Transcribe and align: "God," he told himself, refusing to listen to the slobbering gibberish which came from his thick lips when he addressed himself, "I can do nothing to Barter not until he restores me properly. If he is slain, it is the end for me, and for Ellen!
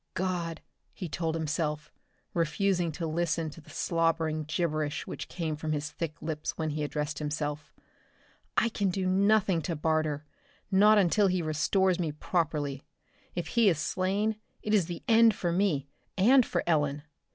"God," 0.15 0.61
he 0.95 1.07
told 1.07 1.35
himself, 1.35 1.91
refusing 2.33 2.91
to 2.93 3.05
listen 3.05 3.51
to 3.51 3.61
the 3.61 3.69
slobbering 3.69 4.45
gibberish 4.45 5.05
which 5.05 5.27
came 5.29 5.55
from 5.55 5.73
his 5.73 5.91
thick 5.91 6.19
lips 6.23 6.57
when 6.57 6.71
he 6.71 6.83
addressed 6.83 7.19
himself, 7.19 7.71
"I 8.57 8.69
can 8.69 8.89
do 8.89 9.05
nothing 9.05 9.61
to 9.61 9.75
Barter 9.75 10.25
not 10.71 10.97
until 10.97 11.27
he 11.27 11.43
restores 11.43 11.99
me 11.99 12.11
properly. 12.13 12.81
If 13.35 13.49
he 13.49 13.69
is 13.69 13.77
slain, 13.77 14.37
it 14.63 14.73
is 14.73 14.87
the 14.87 15.03
end 15.07 15.35
for 15.35 15.51
me, 15.51 15.87
and 16.17 16.43
for 16.47 16.63
Ellen! 16.65 17.03